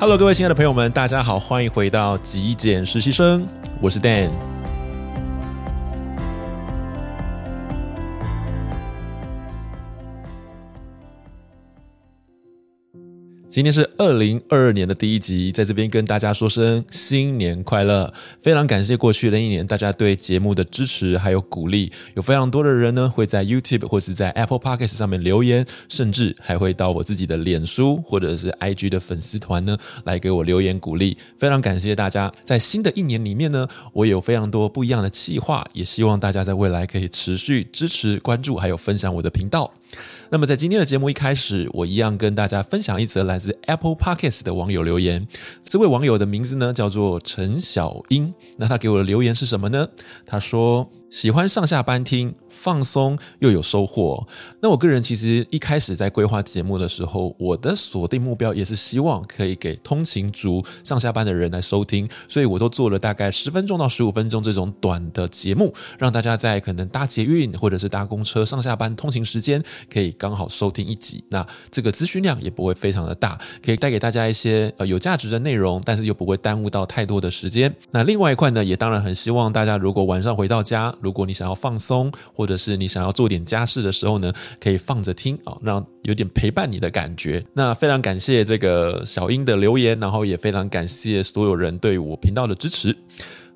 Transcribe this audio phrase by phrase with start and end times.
[0.00, 3.46] Hello，各位亲爱的朋友们，大家好，欢迎回到极简实习生，
[3.80, 4.53] 我是 Dan。
[13.54, 18.12] 今天是二零二二年的第一集，在这边跟大家说声新年快乐！
[18.42, 32.32] 非常感谢过去的一年大家对节目的支持还有鼓励，有非常多的人呢会在 YouTube 或是在 Apple Podcast 上面留言，甚至还会到我自己的脸书或者是 IG 的粉丝团呢来给我留言鼓励，非常感谢大家！
[32.42, 39.72] 在新的一年里面呢，我有非常多不一样的计划，也希望大家在未来可以持续支持、关注还有分享我的频道。
[40.30, 45.28] 那么在今天的节目一开始，我一样跟大家分享一则来自 Apple Podcast 的网友留言。
[45.62, 49.86] 这位网友的名字呢叫做陈小英，那他给我的留言是什么呢？
[50.24, 50.90] 他说。
[51.10, 54.26] 喜欢上下班听，放松又有收获。
[54.60, 71.22] 那我个人其实一开始在规划节目的时候，我的锁定目标也是希望可以给通勤族上下班的人来收听，所以我都做了大概十分钟到十五分钟这种短的节目，让大家在可能搭捷运或者是搭公车上下班通勤时间可以刚好收听一集。
[71.30, 77.74] 那这个资讯量也不会非常的大，可以带给大家一些呃有价值的内容，但是又不会耽误到太多的时间。
[77.90, 87.42] 那另外一块呢，也当然很希望大家如果晚上回到家，如果你想要放松，或者是你想要做点家事的时候呢，可以放着听啊，让有点陪伴你的感觉。
[87.54, 92.94] 那非常感谢这个小英的留言，然后也非常感谢所有人对我频道的支持。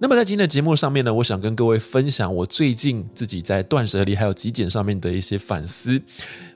[0.00, 6.00] 那么在今天的节目上面呢，我想跟各位分享我最近自己在断舍离还有极简上面的一些反思。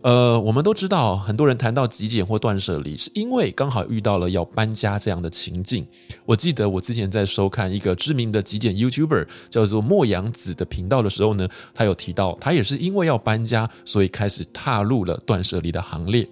[0.01, 5.85] 呃，我们都知道，很多人谈到极简或断舍离，是因为刚好遇到了要搬家这样的情境。
[6.25, 16.29] 我记得我之前在收看一个知名的极简 YouTuber 叫做莫阳子的频道的时候呢，他有提到，他也是因为要搬家，所以开始踏入了断舍离的行列。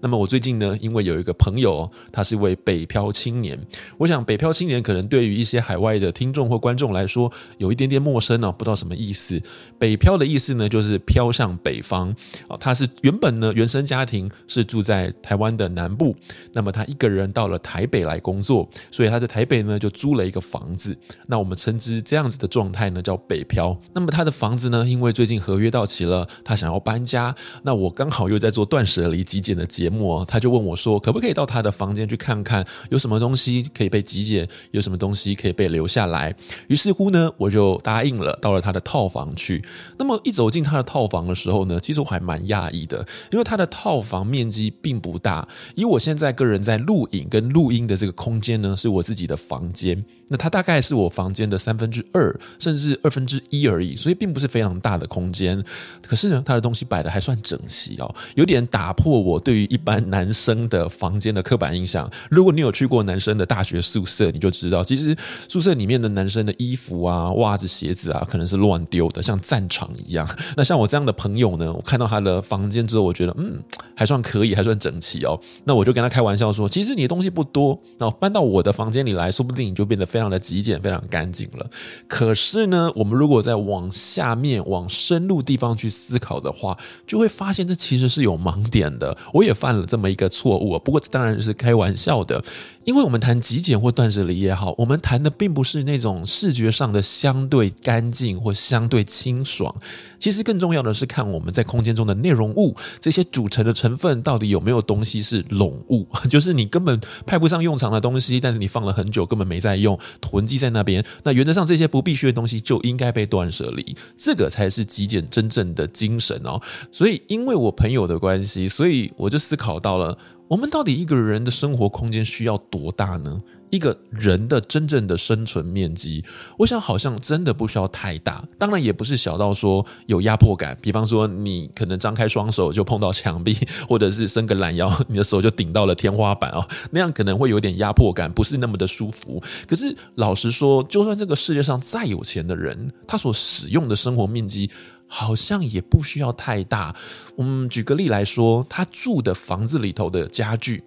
[0.00, 3.58] 那么我最近呢，因为有一个朋友，他是一位北漂青年。
[3.98, 9.40] 我想北漂青年可能对于一些海外的听众或观众来说，有一点点陌生呢，不知道什么意思。
[9.78, 12.14] 北漂的意思呢，就是飘向北方。
[12.48, 16.16] 啊，他是原本呢，原生家庭是住在台湾的南部，
[16.54, 20.96] 那么他一个人到了台北来工作，所以他在台北呢就租了一个房子。
[21.26, 23.78] 那我们称之这样子的状态呢叫北漂。
[23.92, 27.34] 那么他的房子呢，因为最近合约到期了，他想要搬家。
[27.62, 36.34] 那我刚好又在做断舍离极简的节目，他就问我说，可不可以到他的房间去看看，有什么东西可以被极简，有什么东西可以被留下来？
[36.68, 39.64] 于是乎呢，我就答应了，到了他的套房去。
[39.98, 45.46] 那么一走进他的套房的时候呢，其实我还蛮讶异的，因为他的套房面积并不大。
[45.74, 55.62] 以我现在个人在录影跟录音的这个空间呢，是我自己的房间，那它大概是我房间的三分之二，甚至二分之一而已，所以并不是非常大的空间。
[56.02, 62.10] 可是呢，他的东西摆得还算整齐哦，有点打破我对于一般男生的房间的刻板印象。
[62.30, 65.16] 如果你有去过男生的大学宿舍，你就知道，其实
[65.48, 70.28] 宿舍里面的男生的衣服啊、袜子、鞋子啊，可能是乱丢的，像战场一样。
[70.56, 73.62] 那像我这样的朋友呢，我看到他的房间之后，我觉得嗯，
[73.96, 75.40] 还算可以，还算整齐哦。
[75.64, 81.70] 那我就跟他开玩笑说，其实你的东西不多，那搬到我的房间里来说不定你就变得非常的极简、非常干净了。
[82.06, 86.76] 可是呢，我们如果再往下面、往深入地方去思考的话，
[87.06, 89.16] 就会发现这其实是有盲点的。
[89.32, 92.42] 我也发犯了这么一个错误，不过这当然是开玩笑的。
[92.84, 99.72] 因为我们谈极简或断舍离也好，我们谈的并不是那种视觉上的相对干净或相对清爽。
[100.18, 111.04] 其实更重要的是看我们在空间中的内容物，这些组成的成分到底有没有东西是拢物， 就是你根本派不上用场的东西，但是你放了很久根本没在用，囤积在那边。
[111.22, 116.60] 那原则上这些不必须的东西就应该被断舍离，这个才是极简真正的精神哦。
[116.90, 120.16] 所以因为我朋友的关系，所以我就思考到了。
[120.48, 123.38] 我们到底一个人的生活空间需要多大呢？
[123.70, 126.24] 一个人的真正的生存面积，
[126.58, 130.76] 我想好像真的不需要太大，当然也不是小到说有压迫感。
[130.82, 133.56] 比方说，你可能张开双手就碰到墙壁，
[133.88, 139.40] 或者是伸个懒腰，你的手就顶到了天花板哦，那样可能会有点压迫感，不是那么的舒服。
[139.68, 144.68] 可是老实说，就算这个世界上再有钱的人，他所使用的生活面积，
[145.12, 146.94] 好像也不需要太大。
[147.34, 150.84] 我们举个例来说，他住的房子里头的家具。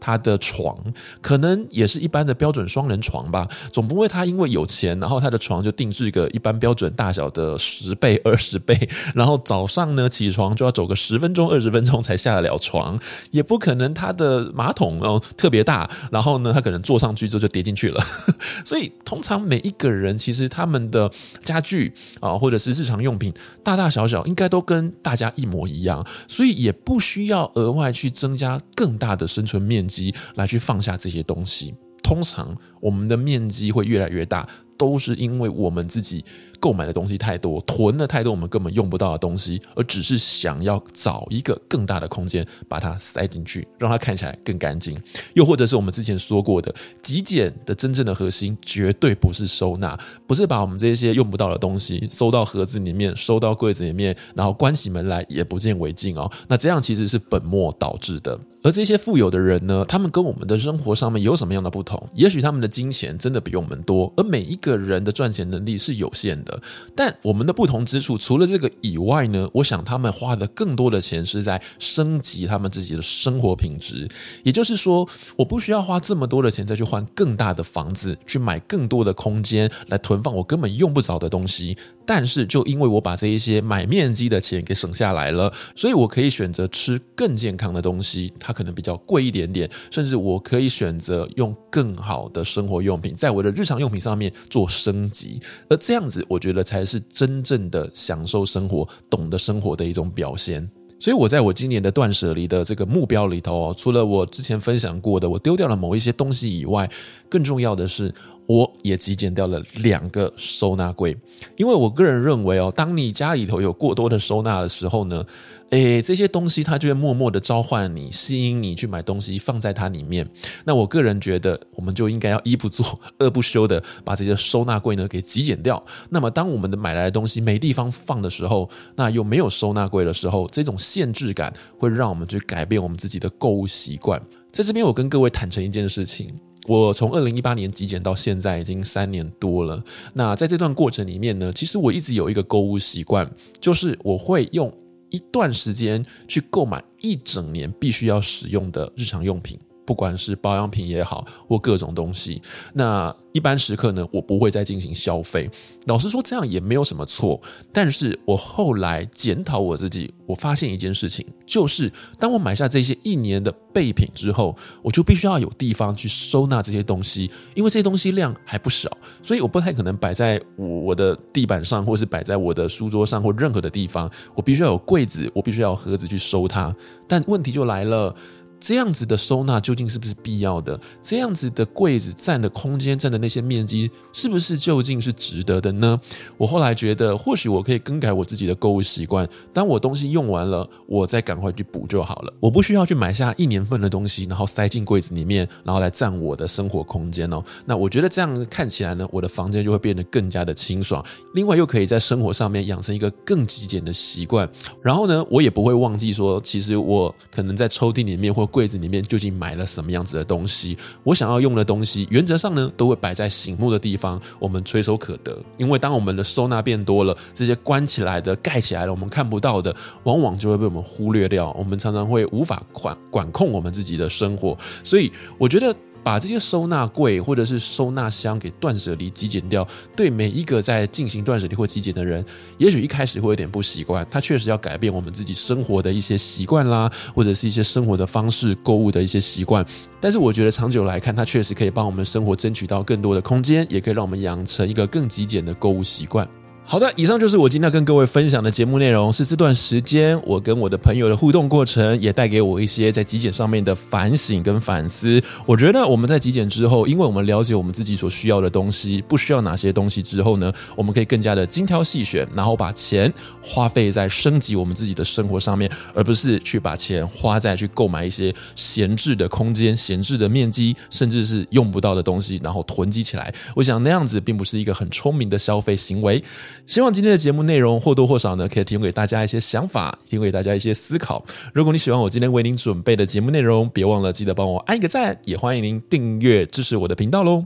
[0.00, 0.76] 他的床
[1.20, 12.98] 可能也是一般的标准双人床吧，总不会他因为有钱，然后他的床就定制个一般标准大小的十倍、二十倍，然后早上呢起床就要走个十分钟、二十分钟才下得了床，
[13.30, 18.00] 也不可能他的马桶哦特别大，然后呢他可能坐上去之后就跌进去了。
[18.64, 21.10] 所以通常每一个人其实他们的
[21.44, 31.74] 家具啊或者是日常用品大大小小应该都跟大家一模一样，所以也不需要额外去增加更大的生存面机来去放下这些东西。
[32.02, 36.24] 通常我们的面积会越来越大，都是因为我们自己
[36.60, 44.98] 购买的东西太多，囤了太多我们根本用不到的东西，而只是想要找一个更大的空间把它塞进去，让它看起来更干净。
[45.34, 56.30] 又或者是我们之前说过的，极简的真正的核心绝对不是收纳，不是把我们这些用不到的东西收到盒子里面，收到柜子里面，然后关起门来也不见为净哦。
[56.48, 58.38] 那这样其实是本末倒置的。
[58.64, 62.02] 而这些富有的人呢，他们跟我们的生活上面有什么样的不同？
[62.14, 66.60] 也许他们的金钱真的比我们多，而每一个个人的赚钱能力是有限的。
[66.94, 74.06] 但我们的不同之处，除了这个以外呢，我想他们花的更多的钱是在升级他们自己的生活品质。
[74.42, 81.76] 也就是说，我不需要花这么多的钱再去换更大的房子，去买更多的空间来囤放我根本用不着的东西。
[82.10, 88.32] 但是，就因为我把这一些买面积的钱给省下来了，所以我可以选择吃更健康的东西。
[88.40, 95.38] 它可能比较贵一点点，甚至我可以选择用更好的生活用品，在我的日常用品上面做升级，
[95.68, 100.66] 而这样子，我觉得才是真正的享受生活、懂得生活的一种表现。
[100.98, 106.90] 所以，我在我今年的断舍离的这个目标里头，除了我之前分享过的，我丢掉了某一些东西以外，
[107.28, 108.12] 更重要的是，
[108.48, 111.14] 我也极简掉了两个收纳柜，
[111.58, 115.22] 因为我个人认为哦，当你家里头有过多的收纳的时候呢，
[115.68, 120.26] 诶，这些东西它就会默默的召唤你，吸引你去买东西放在它里面。
[120.64, 125.84] 那我个人觉得，我们就应该要一不做二不休的把这些收纳柜呢给极简掉。
[126.08, 134.18] 那么，当我们的买来的东西没地方放的时候，那又没有收纳柜的时候，这种限制感会让我们去改变我们自己的购物习惯。
[134.50, 136.32] 在这边，我跟各位坦诚一件事情。
[136.68, 139.82] 我从二零一八年极简到现在已经三年多了。
[140.12, 143.28] 那在这段过程里面呢，其实我一直有一个购物习惯，
[143.58, 144.70] 就是我会用
[145.08, 149.58] 一段时间去购买一整年必须要使用的日常用品。
[149.88, 152.42] 不管是保养品也好，或各种东西，
[152.74, 155.50] 那一般时刻呢，我不会再进行消费。
[155.86, 157.40] 老实说，这样也没有什么错。
[157.72, 168.90] 但是我后来检讨我自己，我发现一件事情，就是当我买下这些一年的备品之后，我就必须要有地方去收纳这些东西，因为这些东西量还不少，
[169.22, 174.10] 所以我不太可能摆在我我的地板上，或是摆在我的书桌上，或任何的地方。
[174.34, 176.74] 我必须要有柜子，我必须要有盒子去收它。
[177.06, 178.14] 但问题就来了。
[178.60, 180.78] 这样子的收纳究竟是不是必要的？
[181.02, 185.98] 这样子的柜子占的空间、占的那些面积，是不是究竟是值得的呢？
[186.36, 189.28] 我后来觉得，或许我可以更改我自己的购物习惯。
[189.52, 192.32] 当我东西用完了，我再赶快去补就好了。
[192.40, 197.42] 我不需要去买下一年份的东西，然后塞进柜子里面，然后来占我的生活空间哦。
[197.64, 201.04] 那我觉得这样看起来呢，我的房间就会变得更加的清爽。
[201.34, 204.48] 另外，又可以在生活上面养成一个更极简的习惯。
[204.82, 210.76] 然后呢，我也不会忘记说，其实我可能在抽屉里面或柜子里面究竟买了什么样子的东西？
[211.04, 215.40] 我想要用的东西，原则上呢都会摆在醒目的地方，我们垂手可得。
[215.56, 221.52] 因为当我们的收纳变多了，这些关起来的、盖起来的，我们看不到的，往往就会被我们忽略掉。
[221.58, 225.74] 我们常常会无法管管控我们自己的生活，所以我觉得。
[226.02, 229.66] 把这些收纳柜或者是收纳箱给断舍离、极简掉，
[229.96, 232.24] 对每一个在进行断舍离或极简的人，
[232.56, 234.06] 也许一开始会有点不习惯。
[234.10, 239.64] 他确实要改变我们自己生活的一些习惯啦，或者是一些生活的方式、购物的一些习惯。
[240.00, 246.28] 但是我觉得长久来看，它确实可以帮我们生活争取到更多的空间，也可以让我们养成一个更极简的购物习惯。
[246.70, 249.10] 好的，以上就是我今天要跟各位分享的节目内容。
[249.10, 255.18] 是这段时间我跟我的朋友的互动过程，也带给我一些在极简上面的反省跟反思。
[255.46, 263.10] 我觉得我们在极简之后，因为我们了解我们自己所需要的东西，不需要哪些东西之后呢，我们可以更加的精挑细选，然后把钱
[263.42, 273.34] 花费在升级我们自己的生活上面，而不是去把钱花在去购买一些闲置的空间、闲置的面积，甚至是用不到的东西，然后囤积起来。
[273.56, 276.22] 我想那样子并不是一个很聪明的消费行为。
[276.66, 281.24] 希望今天的节目内容或多或少呢，可以提供给大家一些想法，提供给大家一些思考。
[281.54, 287.44] 如果你喜欢我今天为您准备的节目内容，别忘了记得帮我按一个赞，也欢迎您订阅支持我的频道喽。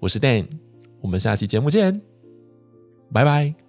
[0.00, 0.46] 我是 Dan，
[1.00, 2.00] 我们下期节目见，
[3.12, 3.61] 拜拜。